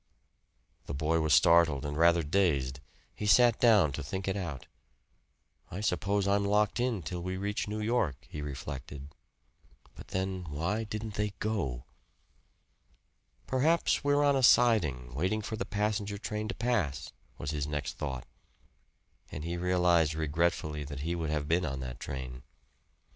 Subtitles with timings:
[0.87, 2.79] The boy was startled and rather dazed.
[3.13, 4.65] He sat down to think it out.
[5.69, 9.13] "I suppose I'm locked in till we reach New York," he reflected.
[9.93, 11.85] But then, why didn't they go?
[13.45, 17.93] "Perhaps we're on a siding, waiting for the passenger train to pass," was his next
[17.99, 18.25] thought;
[19.31, 22.41] and he realized regretfully that he would have been on that train.